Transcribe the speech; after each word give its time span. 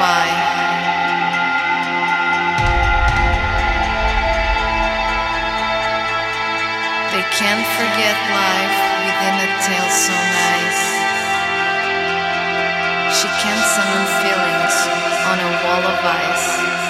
Why? 0.00 0.26
They 7.12 7.24
can't 7.36 7.66
forget 7.76 8.16
life 8.32 8.78
within 9.04 9.34
a 9.44 9.48
tale 9.60 9.90
so 9.92 10.16
nice. 10.40 10.82
She 13.12 13.28
can't 13.44 13.64
summon 13.76 14.04
feelings 14.24 14.76
on 15.28 15.36
a 15.38 15.50
wall 15.62 15.84
of 15.92 16.00
ice. 16.02 16.89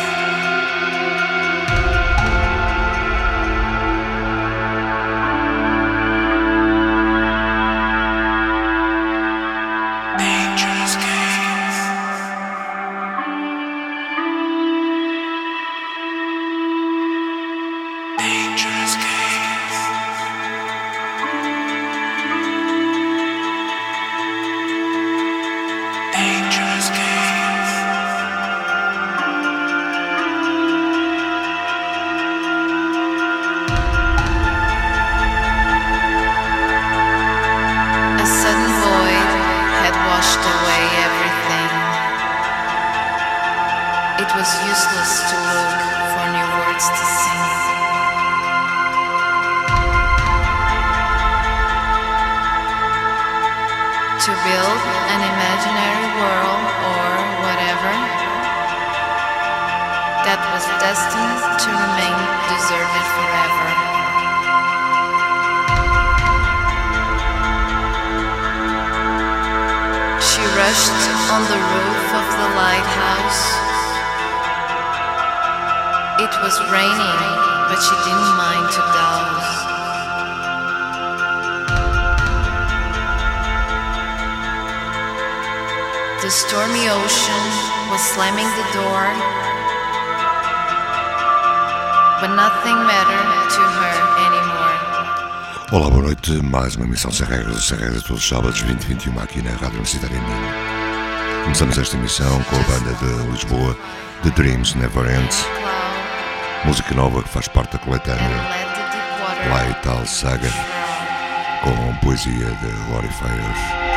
The 86.21 86.29
stormy 86.31 86.87
ocean 86.91 87.45
was 87.91 88.03
slamming 88.13 88.45
the 88.45 88.67
door, 88.77 89.05
but 92.21 92.37
nothing 92.37 92.77
mattered 92.85 93.31
to 93.57 93.63
her 93.79 93.97
anymore. 94.29 94.77
Olá, 95.73 95.89
boa 95.89 96.03
noite. 96.03 96.43
Mais 96.43 96.77
uma 96.77 96.85
emissão 96.85 97.11
sem 97.11 97.27
regras, 97.27 97.65
sem 97.65 97.79
regras 97.79 98.03
todos 98.03 98.23
os 98.23 98.29
sábados, 98.29 98.61
2021 98.61 99.19
aqui 99.19 99.41
na 99.41 99.53
Rádio 99.53 99.81
Universitária 99.81 100.21
Minho. 100.21 101.45
Começamos 101.45 101.79
esta 101.79 101.97
emissão 101.97 102.43
com 102.43 102.57
a 102.57 102.63
banda 102.65 102.93
de 102.97 103.31
Lisboa, 103.31 103.75
The 104.23 104.31
Dreams 104.31 104.75
Never 104.75 105.07
Ends, 105.11 105.47
música 106.67 106.95
nova 106.95 107.23
que 107.23 107.31
faz 107.31 107.49
parte 107.49 107.73
da 107.73 107.79
coletânea 107.79 108.45
e 109.71 109.75
Tal 109.83 110.05
Saga, 110.05 110.53
com 111.65 111.95
poesia 112.05 112.45
de 112.45 112.71
Glorifiers. 112.91 113.90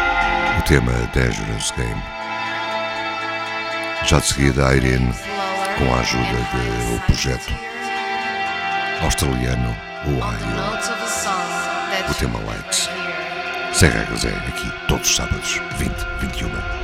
O 0.57 0.61
tema 0.63 0.91
Dangerous 1.13 1.71
Game. 1.71 2.03
Já 4.05 4.19
de 4.19 4.27
seguida, 4.27 4.67
a 4.67 4.75
Irene, 4.75 5.13
com 5.77 5.93
a 5.93 5.99
ajuda 5.99 6.23
do 6.23 6.99
projeto 7.05 7.53
australiano 9.01 9.75
Ohio, 10.05 10.45
o 12.09 12.13
tema 12.13 12.39
Lights. 12.39 12.89
Sem 13.73 13.89
regras 13.89 14.25
é 14.25 14.29
aqui, 14.29 14.71
todos 14.87 15.09
os 15.09 15.15
sábados, 15.15 15.61
20, 15.77 15.91
21. 16.21 16.82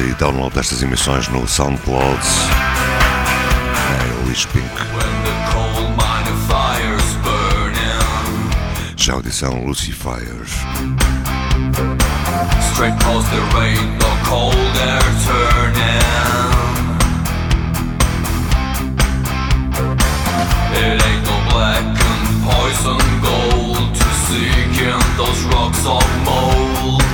e 0.00 0.14
download 0.14 0.54
destas 0.54 0.82
emissões 0.82 1.28
no 1.28 1.46
SoundCloud. 1.46 2.20
É 3.90 4.12
o 4.22 4.48
Pink. 4.52 4.68
Já 8.96 9.12
audição 9.14 9.64
Lucifer. 9.64 10.20
Straight 12.72 12.98
past 13.04 13.30
the 13.30 13.40
rain, 13.56 13.98
the 13.98 14.10
cold 14.28 14.56
air 14.80 15.02
turning. 15.26 16.14
It 20.72 21.02
ain't 21.04 21.24
no 21.24 21.36
black 21.52 21.84
and 21.84 22.42
poison 22.44 22.98
gold 23.20 23.94
to 23.94 24.08
seek 24.26 24.80
in 24.82 25.16
those 25.16 25.42
rocks 25.54 25.86
of 25.86 26.04
mold. 26.24 27.13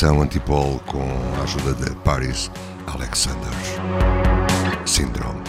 Audição 0.00 0.22
Antipol 0.22 0.80
com 0.86 1.02
a 1.38 1.42
ajuda 1.42 1.74
de 1.74 1.94
Paris 1.96 2.50
Alexander. 2.86 3.50
Syndrome. 4.86 5.40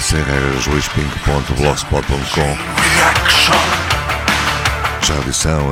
serreiras.luispink.blogspot.com 0.00 2.56
Já 5.02 5.14
a 5.14 5.20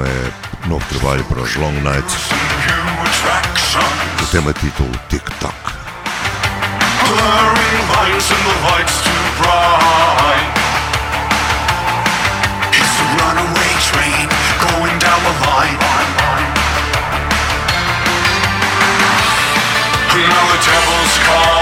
é 0.05 0.31
novo 0.69 0.85
trabalho 0.87 1.25
para 1.25 1.41
os 1.41 1.57
Long 1.57 1.73
Nights. 1.81 2.29
O 4.23 4.27
tema 4.27 4.53
título 4.53 4.93
TikTok. 5.09 5.55
Blurring 7.07 7.89
lights 7.97 8.31
and 8.31 8.45
the 8.45 8.55
lights 8.71 9.01
too 9.03 9.11
bright. 9.39 10.53
It's 12.73 13.01
a 13.01 13.05
runaway 13.19 13.73
train 13.91 14.29
going 14.61 14.99
down 14.99 15.23
the 15.23 15.33
line. 15.47 15.79
The 20.53 20.59
devil's 20.59 21.19
calling 21.25 21.62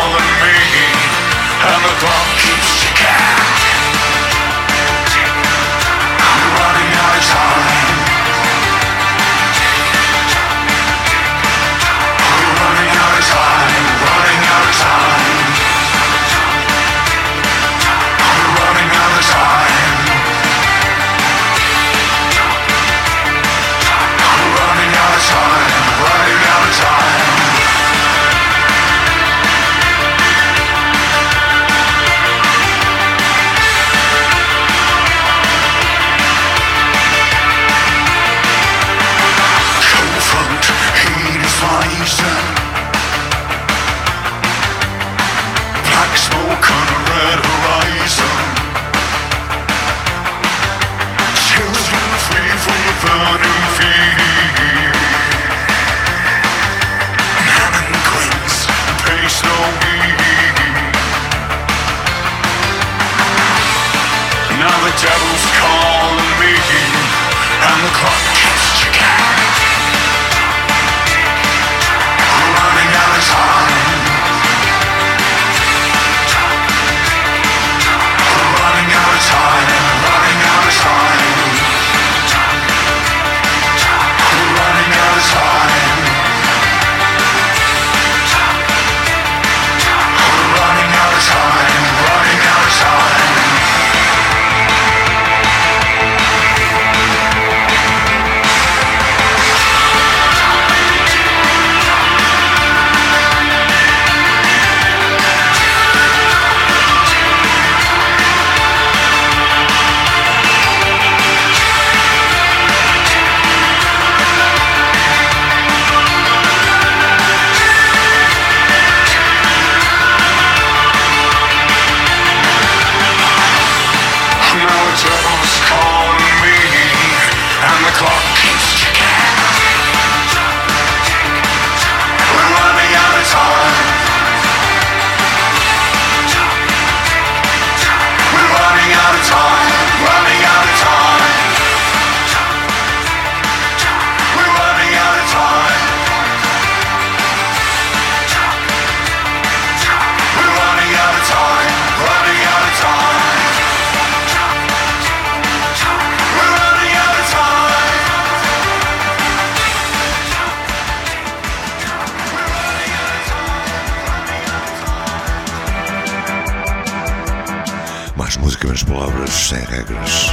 palavras 168.91 169.31
sem 169.31 169.61
regras. 169.67 170.31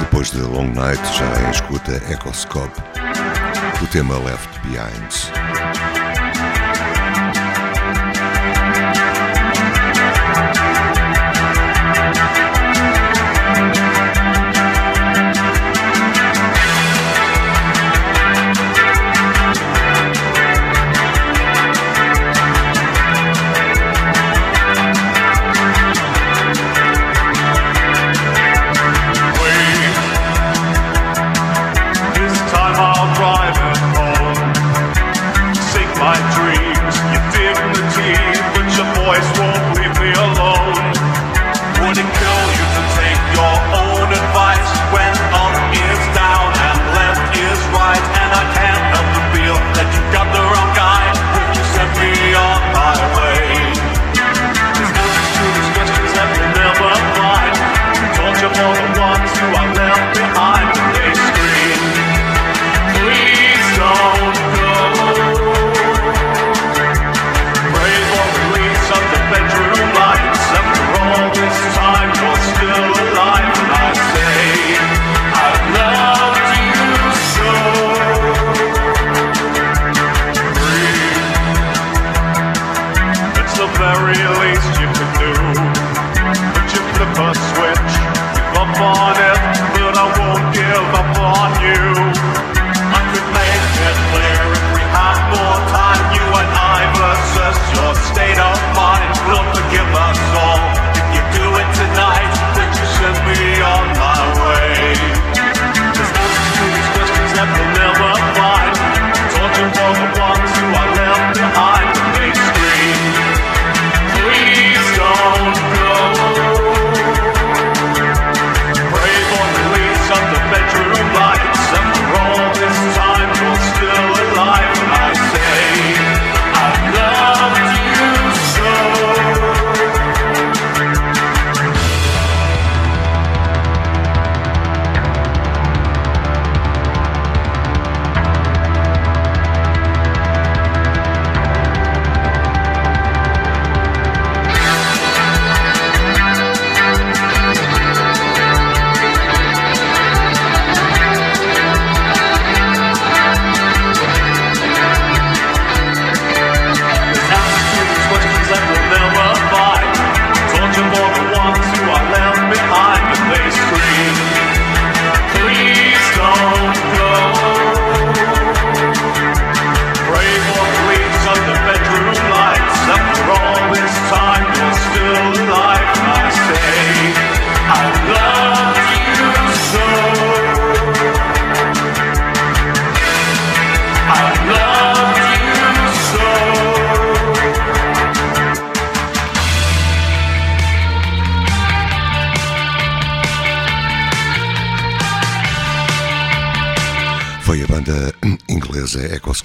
Depois 0.00 0.32
de 0.32 0.40
Long 0.40 0.72
Night, 0.72 1.00
já 1.16 1.46
em 1.46 1.50
escuta 1.50 1.92
Ecoscope, 2.12 2.82
o 3.80 3.86
tema 3.86 4.18
Left 4.18 4.58
Behind. 4.64 5.67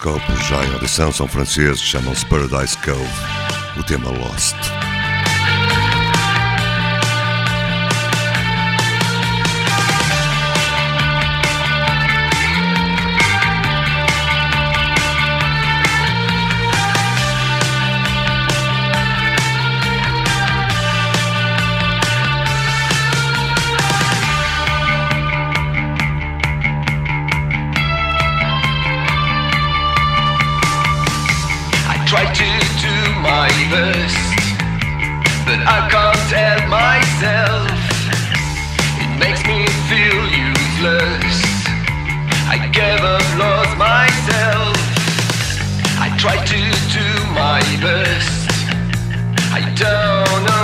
Copos 0.04 0.48
já 0.50 0.66
em 0.66 0.74
audição 0.74 1.14
são 1.14 1.30
franceses, 1.30 1.82
chamam-se 1.82 2.26
Paradise 2.26 2.78
Cove. 2.80 3.80
O 3.80 3.84
tema 3.84 4.10
Lost. 4.10 4.83
first, 33.74 34.18
but 35.48 35.60
I 35.66 35.80
can't 35.94 36.30
help 36.42 36.64
myself. 36.70 37.72
It 39.02 39.12
makes 39.24 39.42
me 39.50 39.60
feel 39.90 40.22
useless. 40.50 41.38
I 42.54 42.58
gave 42.78 43.02
up, 43.16 43.26
lost 43.42 43.74
myself. 43.90 44.76
I 46.06 46.08
try 46.22 46.38
to 46.54 46.62
do 46.98 47.08
my 47.42 47.62
best. 47.86 48.46
I 49.58 49.62
don't 49.82 50.46
know. 50.48 50.63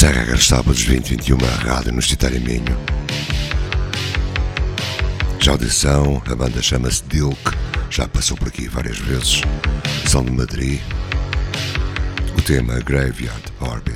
Serra 0.00 0.34
sábados 0.38 0.82
2021 0.86 1.36
à 1.44 1.74
rádio 1.74 1.92
no 1.92 2.00
Citário 2.00 2.40
Minho. 2.40 2.74
Já 5.38 5.52
audição, 5.52 6.22
a 6.24 6.34
banda 6.34 6.62
chama-se 6.62 7.04
Dilk, 7.04 7.38
já 7.90 8.08
passou 8.08 8.34
por 8.34 8.48
aqui 8.48 8.66
várias 8.66 8.96
vezes. 8.96 9.42
São 10.08 10.24
de 10.24 10.30
Madrid. 10.30 10.80
O 12.34 12.40
tema 12.40 12.80
Graveyard 12.80 13.42
Orbit. 13.60 13.89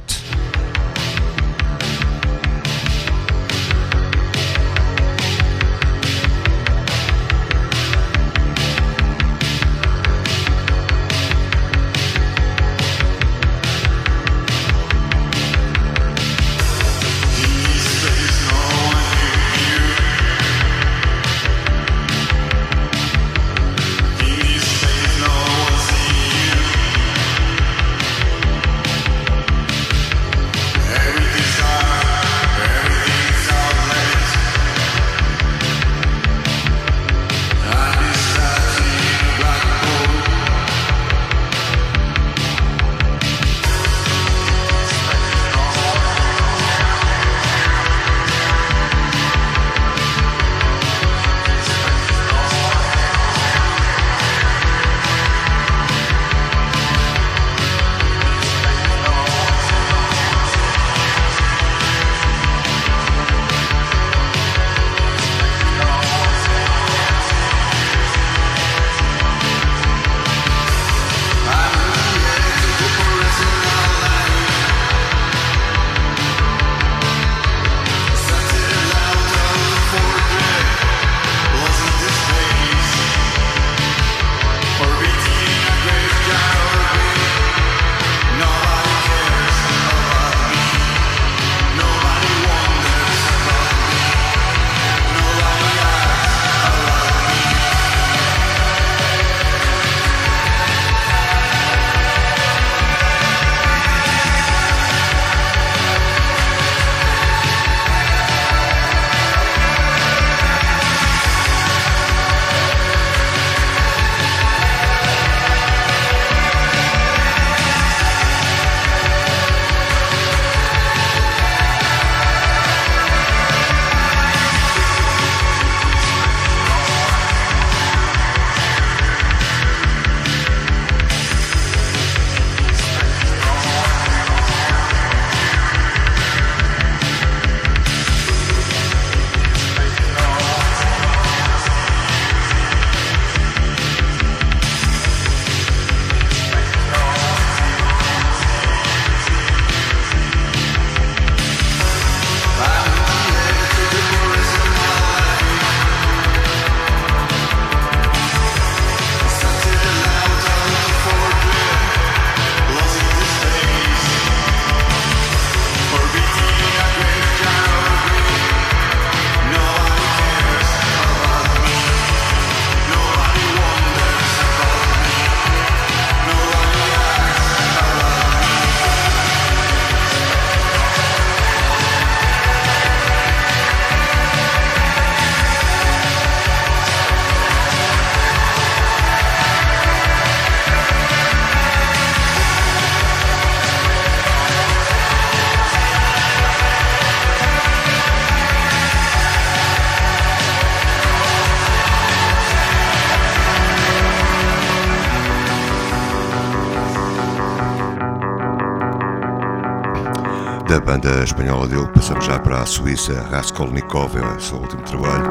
Banda 210.95 211.25
espanhola 211.25 211.67
dele, 211.67 211.89
passamos 211.89 212.25
já 212.25 212.39
para 212.39 212.63
a 212.63 212.67
Suíça, 212.67 213.21
Raskolnikov, 213.29 214.17
é 214.17 214.23
o 214.23 214.41
seu 214.41 214.59
último 214.59 214.83
trabalho, 214.83 215.29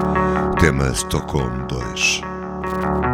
tema 0.60 0.91
Stockholm 0.91 1.65
2. 1.67 3.12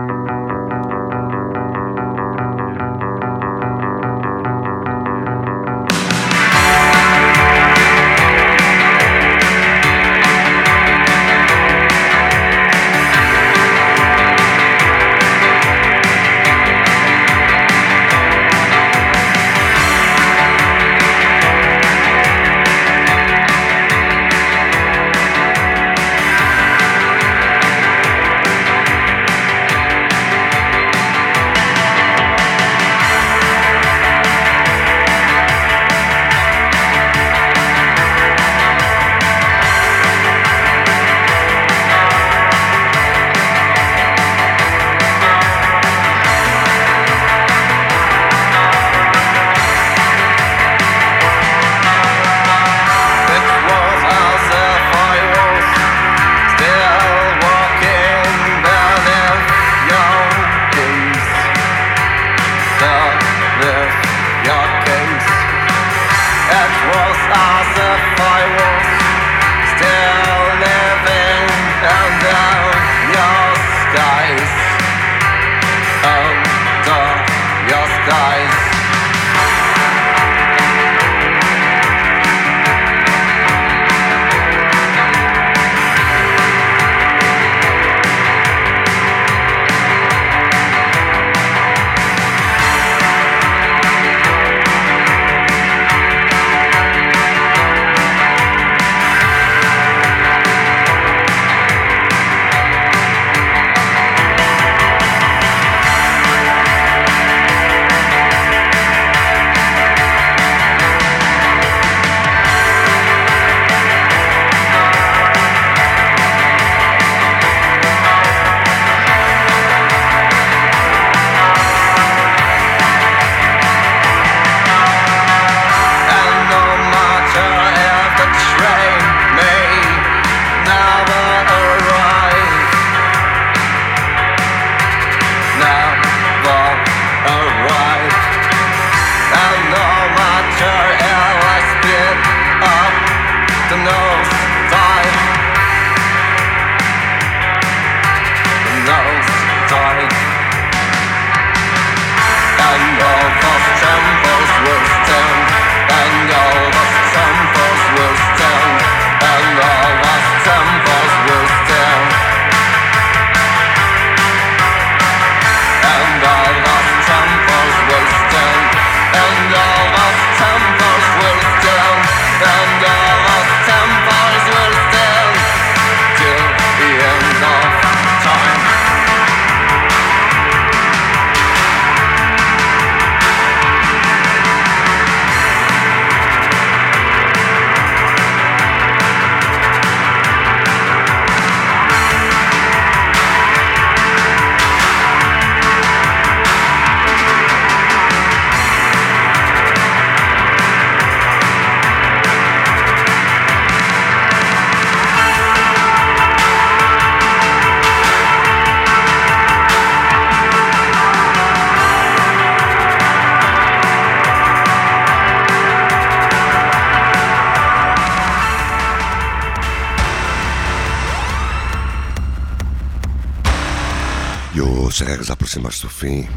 Aproximar-se 225.50 225.82
do 225.82 225.90
fim. 225.90 226.30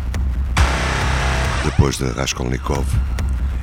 Depois 1.65 1.99
de 1.99 2.11
Raskolnikov, 2.13 2.87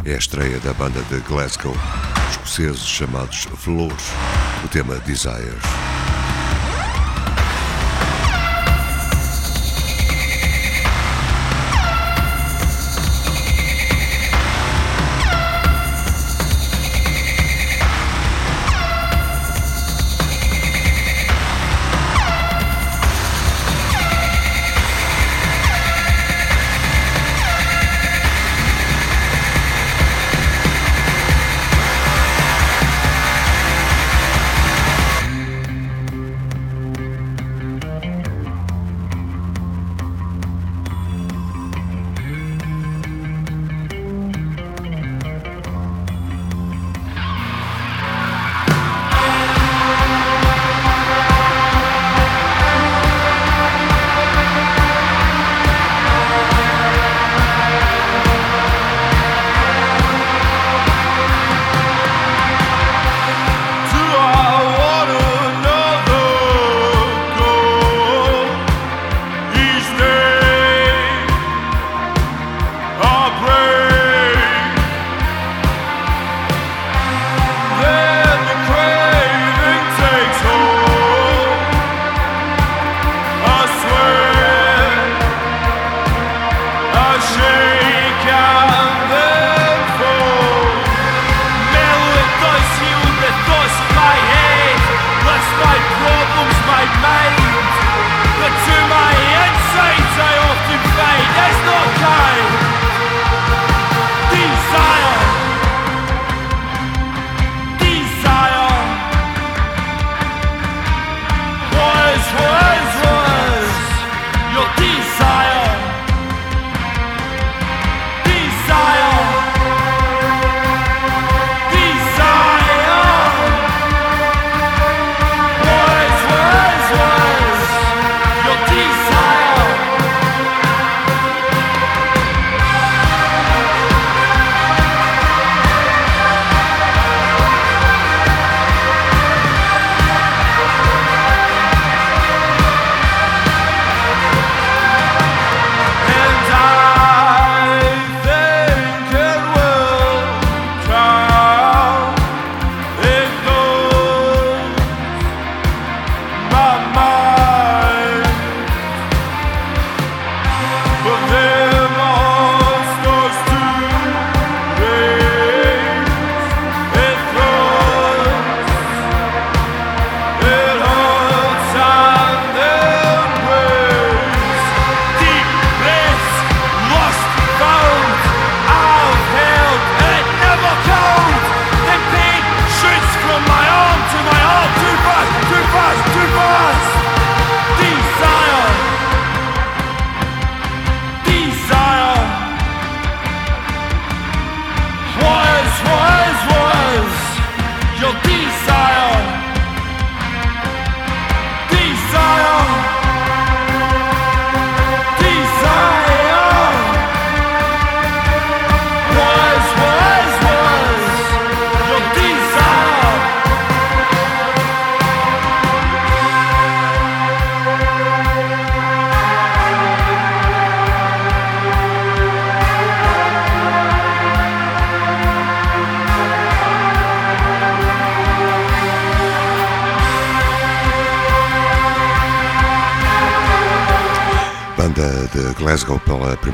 é 0.06 0.14
a 0.14 0.18
estreia 0.18 0.60
da 0.60 0.74
banda 0.74 1.02
de 1.10 1.20
Glasgow, 1.22 1.76
escoceses 2.30 2.86
chamados 2.86 3.48
Flores, 3.56 4.12
o 4.64 4.68
tema 4.68 4.96
Desires. 5.00 5.89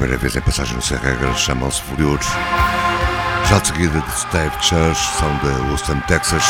Primeira 0.06 0.22
vez 0.22 0.36
em 0.36 0.42
passagem 0.42 0.80
Sem 0.82 0.98
Regras, 0.98 1.40
chamam-se 1.40 1.82
Furiouros. 1.82 2.28
Já 3.50 3.58
de 3.58 3.68
seguida 3.68 4.00
de 4.00 4.20
Stave 4.20 4.56
Church, 4.62 5.00
são 5.18 5.36
de 5.38 5.72
Houston, 5.72 6.00
Texas. 6.02 6.44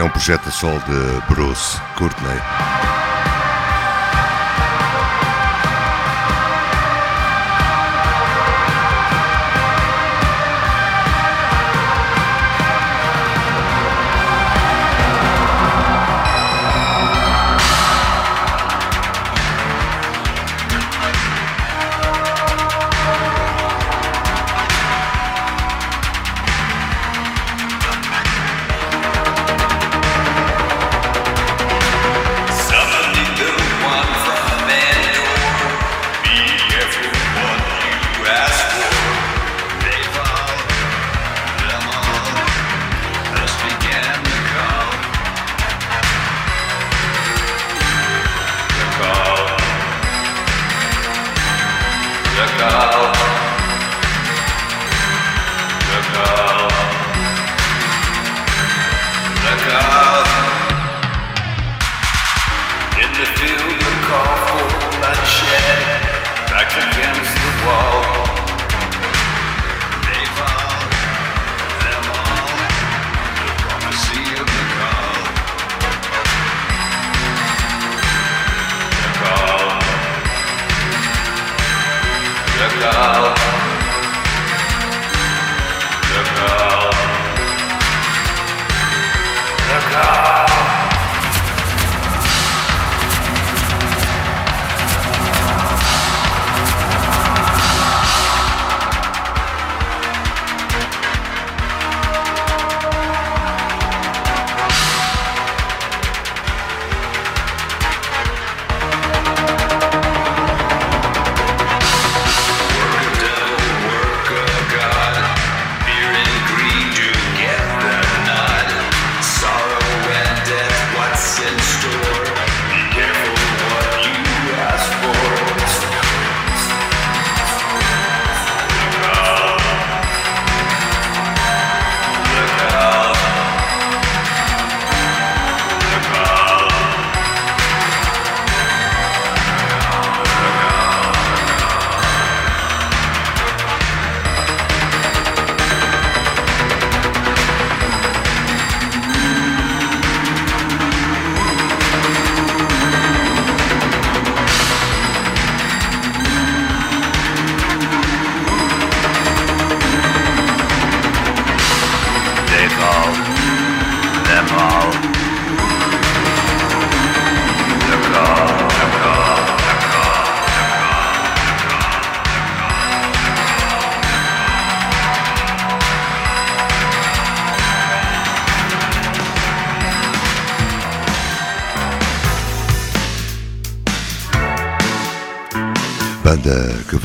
É 0.00 0.02
um 0.02 0.08
projeto 0.08 0.48
a 0.48 0.50
sol 0.50 0.76
de 0.80 1.32
Bruce 1.32 1.80
Courtney. 1.96 2.89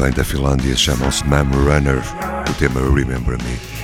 Vem 0.05 0.13
da 0.13 0.23
Finlândia 0.23 0.75
chamam-se 0.75 1.25
Mam 1.25 1.51
Runner, 1.51 1.99
o 2.47 2.53
tema 2.53 2.79
Remember 2.79 3.37
Me. 3.41 3.74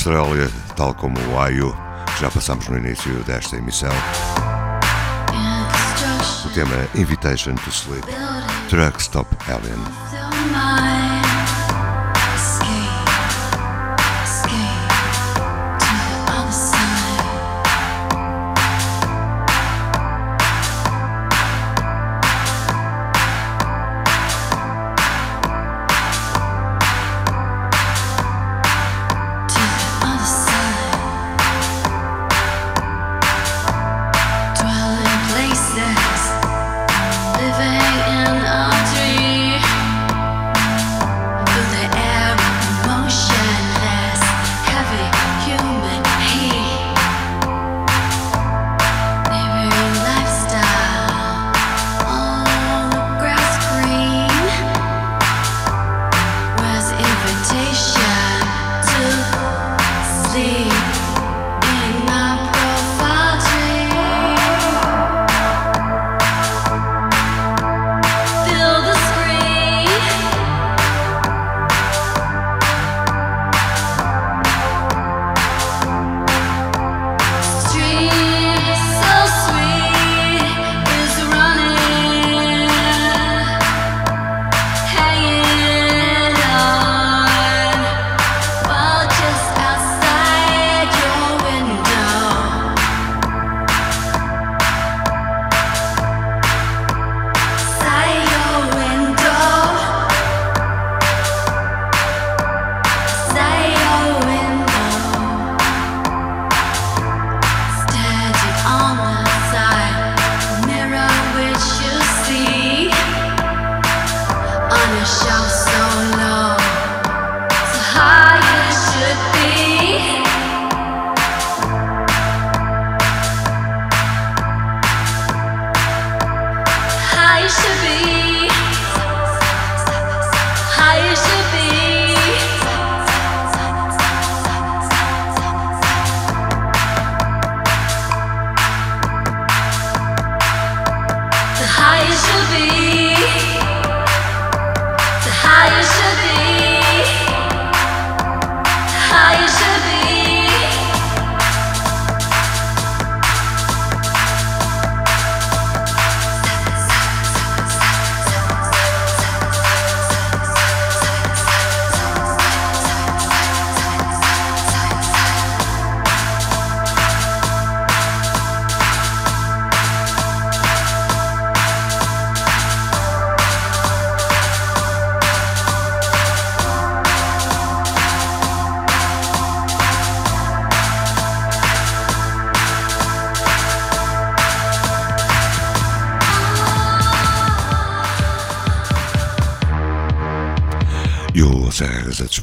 Austrália, 0.00 0.50
tal 0.76 0.94
como 0.94 1.20
o 1.28 1.38
Ayu, 1.38 1.76
que 2.06 2.22
já 2.22 2.30
passamos 2.30 2.66
no 2.68 2.78
início 2.78 3.12
desta 3.24 3.56
emissão. 3.56 3.90
O 6.42 6.48
tema 6.54 6.88
Invitation 6.94 7.54
to 7.56 7.68
Sleep, 7.68 8.06
Truck 8.70 8.98
Stop 8.98 9.28
Alien. 9.46 10.99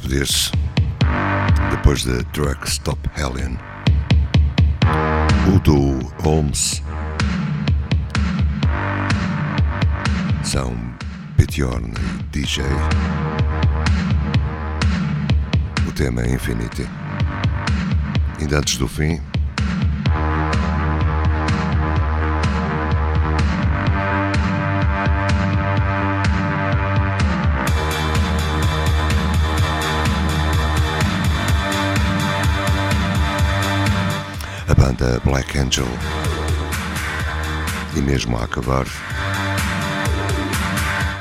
Despedir-se 0.08 0.50
depois 1.70 2.02
de 2.02 2.24
Truck 2.32 2.66
Stop 2.66 2.98
Hellion. 3.16 3.56
O 5.54 5.58
do 5.60 5.98
Holmes 6.22 6.82
são 10.42 10.74
Pityorn 11.36 11.92
e 11.92 12.22
DJ. 12.38 12.64
O 15.86 15.92
tema 15.92 16.22
é 16.22 16.34
Infinity. 16.34 16.88
Ainda 18.40 18.58
antes 18.58 18.78
do 18.78 18.88
fim, 18.88 19.20
banda 34.98 35.20
Black 35.24 35.56
Angel. 35.56 35.86
E 37.96 38.00
mesmo 38.00 38.36
a 38.36 38.44
acabar, 38.44 38.86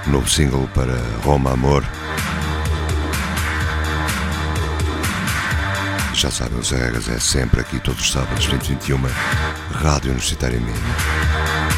novo 0.07 0.29
single 0.29 0.67
para 0.73 0.97
Roma 1.23 1.53
Amor. 1.53 1.83
Já 6.13 6.31
sabem, 6.31 6.59
os 6.59 6.71
regras 6.71 7.07
é 7.09 7.19
sempre 7.19 7.61
aqui, 7.61 7.79
todos 7.79 8.01
os 8.01 8.11
sábados, 8.11 8.47
2021, 8.47 8.99
Rádio 9.71 10.09
Universitária 10.09 10.59
Minha. 10.59 10.75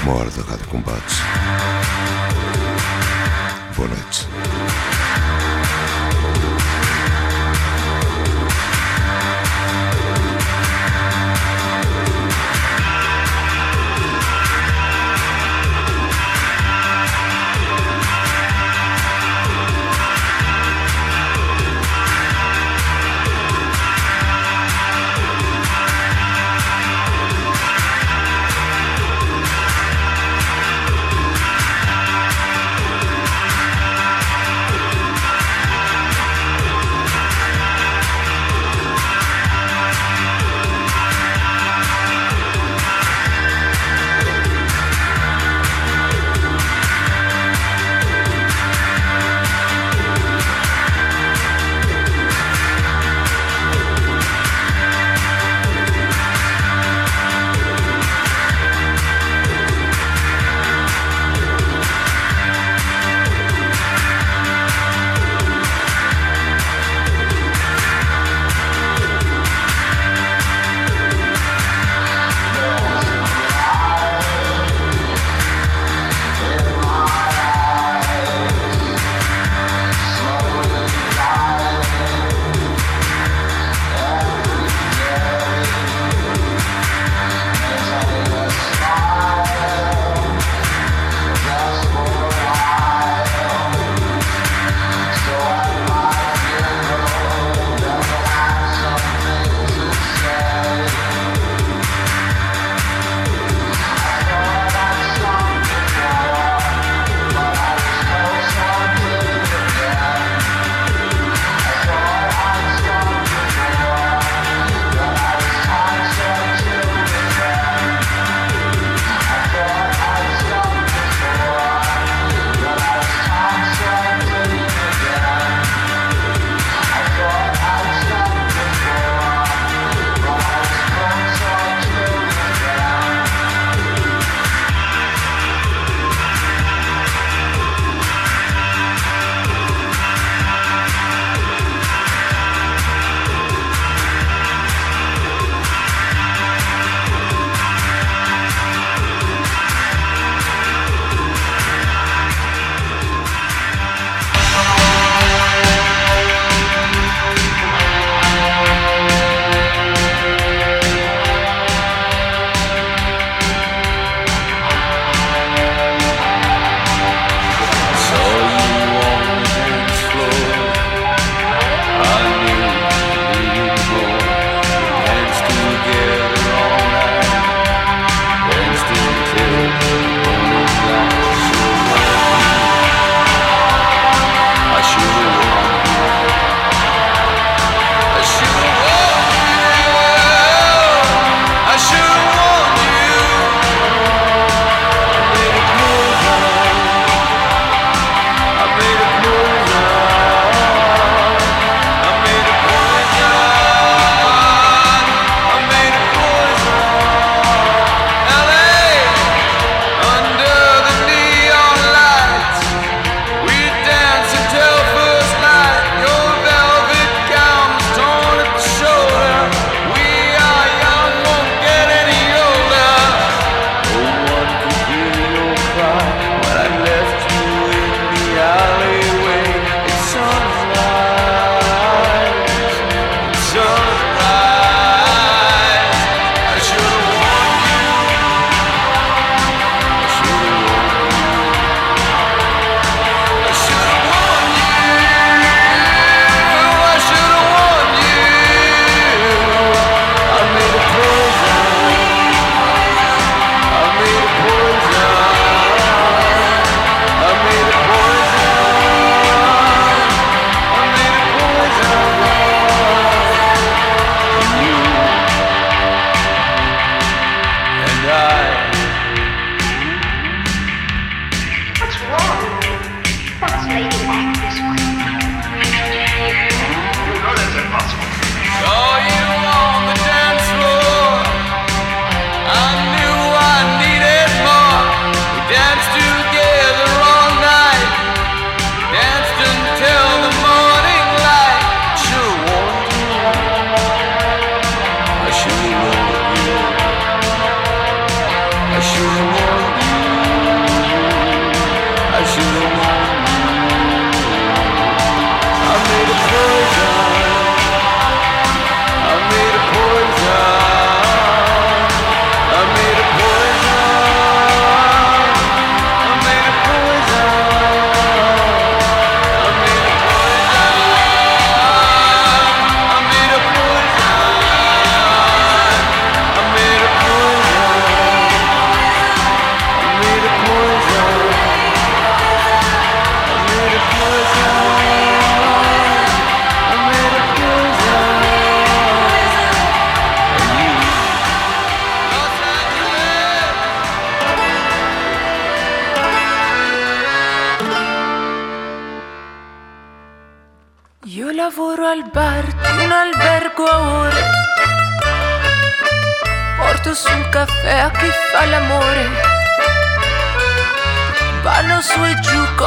Uma 0.03 0.15
hora 0.15 0.29
da 0.29 0.41
Rádio 0.43 0.67
Combates. 0.67 1.17
Boa 3.75 3.87
noite. 3.89 4.27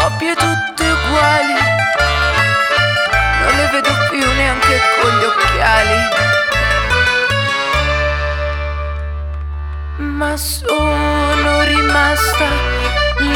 Coppie 0.02 0.34
tutte 0.34 0.84
uguali. 0.90 1.54
Non 3.40 3.56
le 3.56 3.68
vedo 3.70 3.90
più 4.10 4.32
neanche 4.34 4.80
con 5.00 5.10
gli 5.18 5.24
occhiali. 5.24 5.98
Ma 9.96 10.36
sono 10.36 11.62
rimasta 11.62 12.46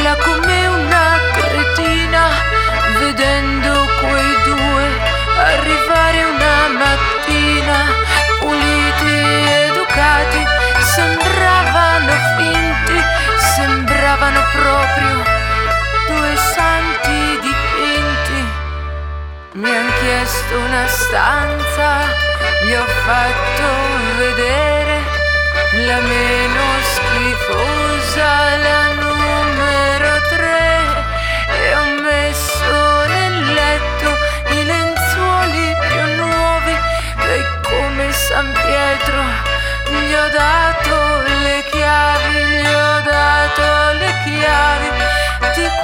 là 0.03 0.17
come 0.17 0.67
una 0.67 1.19
cretina 1.33 2.29
vedendo 2.99 3.87
quei 4.01 4.35
due 4.45 4.85
arrivare 5.39 6.25
una 6.25 6.69
mattina 6.83 7.79
puliti 8.41 9.15
educati 9.69 10.45
sembravano 10.81 12.13
finti 12.37 13.01
sembravano 13.55 14.41
proprio 14.53 15.46
due 16.17 16.37
santi 16.37 17.19
dipinti. 17.45 18.41
Mi 19.53 19.71
han 19.71 19.91
chiesto 20.01 20.59
una 20.59 20.87
stanza 20.87 21.89
gli 22.63 22.73
ho 22.73 22.87
fatto 23.05 23.69
vedere 24.19 24.97
la 25.87 26.01
meno 26.01 26.65
schifosa 26.93 28.31
la 28.67 28.83
numero 29.03 30.13
tre. 30.33 30.65
E 31.61 31.75
ho 31.75 31.87
messo 32.01 33.07
nel 33.15 33.37
letto 33.61 34.09
i 34.59 34.65
lenzuoli 34.65 35.67
più 35.89 36.05
nuovi 36.17 36.75
e 37.35 37.45
come 37.63 38.13
San 38.13 38.53
Pietro 38.53 39.23
gli 39.91 40.15
ho 40.15 40.29
dato 40.29 40.95
le 41.45 41.65
chiavi, 41.71 42.39
gli 42.63 42.67
ho 42.67 43.01
dato 43.01 43.99
le 43.99 44.13
chiavi 44.25 44.87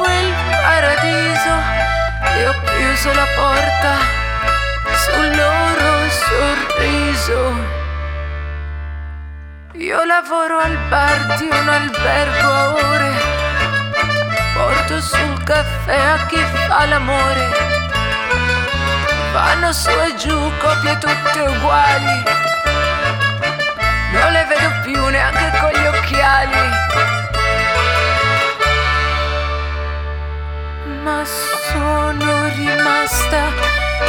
quel 0.02 0.34
paradiso 0.62 1.54
e 2.34 2.48
ho 2.48 2.54
chiuso 2.64 3.12
la 3.14 3.26
porta 3.36 3.92
sul 5.04 5.36
loro 5.36 6.10
sorriso. 6.10 7.40
Io 9.74 10.04
lavoro 10.04 10.58
al 10.58 10.76
bar 10.88 11.36
di 11.38 11.48
un 11.50 11.68
albergo 11.68 12.48
a 12.48 12.68
ore, 12.74 13.12
porto 14.54 15.00
sul 15.00 15.42
caffè 15.44 15.98
a 16.14 16.26
chi 16.26 16.42
fa 16.66 16.84
l'amore. 16.86 17.46
Vanno 19.32 19.72
su 19.72 19.88
e 19.88 20.14
giù 20.16 20.36
copie 20.58 20.98
tutte 20.98 21.40
uguali, 21.40 22.22
non 24.12 24.32
le 24.32 24.44
vedo 24.44 24.68
più 24.82 25.06
neanche 25.06 25.50
Ma 31.02 31.24
sono 31.24 32.46
rimasta 32.54 33.50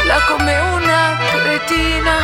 là 0.05 0.19
come 0.27 0.59
una 0.59 1.17
cretina, 1.31 2.15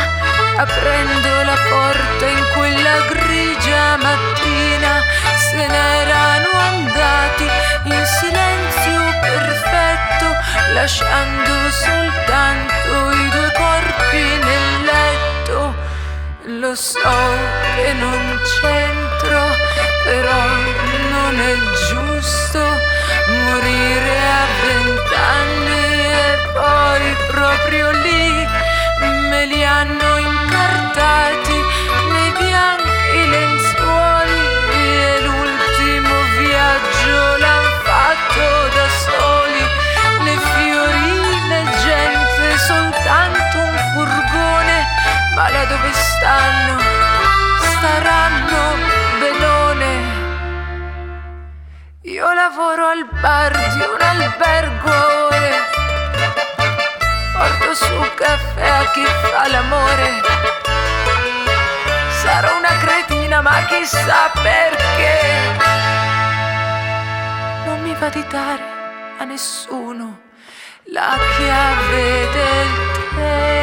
aprendo 0.58 1.42
la 1.42 1.56
porta 1.68 2.26
in 2.26 2.44
quella 2.54 3.00
grigia 3.08 3.96
mattina. 3.96 5.02
Se 5.36 5.66
n'erano 5.66 6.50
andati 6.52 7.48
in 7.82 8.04
silenzio 8.06 9.02
perfetto, 9.20 10.26
lasciando 10.74 11.52
soltanto 11.70 13.10
i 13.10 13.28
due 13.30 13.52
corpi 13.56 14.22
nel 14.22 14.84
letto. 14.84 15.74
Lo 16.60 16.74
so 16.76 17.18
che 17.74 17.92
non 17.94 18.40
c'entro, 18.44 19.40
però 20.04 20.44
non 21.10 21.40
è 21.40 21.56
giusto 21.88 22.62
morire 23.26 24.18
a 24.18 24.49
vent'anni 24.62 26.04
e 26.12 26.38
poi 26.52 27.16
proprio 27.28 27.90
lì 27.90 28.46
me 29.28 29.46
li 29.46 29.64
hanno 29.64 30.16
incartati 30.18 31.56
nei 32.12 32.32
bianchi 32.38 33.28
lenzuoli 33.28 34.42
e 34.72 35.20
l'ultimo 35.22 36.14
viaggio 36.38 37.36
l'han 37.38 37.66
fatto 37.84 38.46
da 38.76 38.86
soli. 39.04 39.64
Le 40.24 40.36
fiorine 40.54 41.64
gente 41.84 42.58
soltanto 42.58 43.58
un 43.58 43.76
furgone 43.94 44.86
ma 45.34 45.48
là 45.48 45.64
dove 45.64 45.92
stanno 45.92 46.76
staranno 47.58 48.89
io 52.10 52.32
lavoro 52.32 52.86
al 52.86 53.06
bar 53.20 53.52
di 53.52 53.78
un 53.78 54.00
albergo 54.00 54.90
ore. 55.28 55.52
Porto 57.32 57.74
su 57.74 58.14
caffè 58.16 58.68
a 58.68 58.90
chi 58.90 59.04
fa 59.04 59.46
l'amore. 59.46 60.10
Sarò 62.20 62.56
una 62.56 62.76
cretina, 62.78 63.40
ma 63.40 63.64
chissà 63.66 64.28
perché. 64.42 65.18
Non 67.66 67.80
mi 67.82 67.94
va 67.94 68.08
di 68.08 68.24
dare 68.28 68.62
a 69.18 69.24
nessuno 69.24 70.18
la 70.86 71.16
chiave 71.36 72.28
del 72.32 72.68
tempo. 73.14 73.59